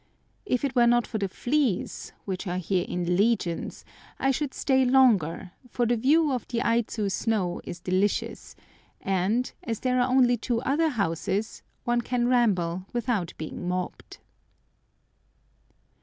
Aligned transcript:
If 0.47 0.65
it 0.65 0.75
were 0.75 0.87
not 0.87 1.05
for 1.05 1.19
the 1.19 1.27
fleas, 1.27 2.11
which 2.25 2.47
are 2.47 2.57
here 2.57 2.85
in 2.89 3.15
legions, 3.17 3.85
I 4.17 4.31
should 4.31 4.51
stay 4.55 4.83
longer, 4.83 5.51
for 5.69 5.85
the 5.85 5.95
view 5.95 6.31
of 6.31 6.47
the 6.47 6.57
Aidzu 6.61 7.07
snow 7.11 7.61
is 7.65 7.79
delicious, 7.79 8.55
and, 8.99 9.51
as 9.61 9.81
there 9.81 10.01
are 10.01 10.09
only 10.09 10.37
two 10.37 10.59
other 10.63 10.89
houses, 10.89 11.61
one 11.83 12.01
can 12.01 12.27
ramble 12.27 12.87
without 12.93 13.35
being 13.37 13.67
mobbed. 13.67 14.17